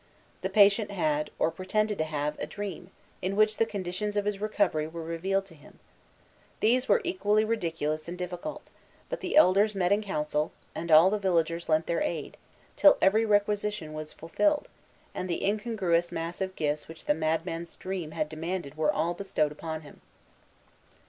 The 0.41 0.49
patient 0.49 0.89
had, 0.89 1.29
or 1.37 1.51
pretended 1.51 1.99
to 1.99 2.03
have, 2.05 2.35
a 2.39 2.47
dream, 2.47 2.89
in 3.21 3.35
which 3.35 3.57
the 3.57 3.67
conditions 3.67 4.17
of 4.17 4.25
his 4.25 4.41
recovery 4.41 4.87
were 4.87 5.03
revealed 5.03 5.45
to 5.45 5.53
him. 5.53 5.77
These 6.59 6.89
were 6.89 7.01
equally 7.03 7.45
ridiculous 7.45 8.07
and 8.07 8.17
difficult; 8.17 8.71
but 9.09 9.21
the 9.21 9.35
elders 9.35 9.75
met 9.75 9.91
in 9.91 10.01
council, 10.01 10.51
and 10.73 10.89
all 10.89 11.11
the 11.11 11.19
villagers 11.19 11.69
lent 11.69 11.85
their 11.85 12.01
aid, 12.01 12.35
till 12.75 12.97
every 12.99 13.25
requisition 13.27 13.93
was 13.93 14.11
fulfilled, 14.11 14.69
and 15.13 15.29
the 15.29 15.45
incongruous 15.45 16.11
mass 16.11 16.41
of 16.41 16.55
gifts 16.55 16.87
which 16.87 17.05
the 17.05 17.13
madman's 17.13 17.75
dream 17.75 18.09
had 18.09 18.27
demanded 18.27 18.73
were 18.75 18.91
all 18.91 19.13
bestowed 19.13 19.51
upon 19.51 19.81
him. 19.81 20.01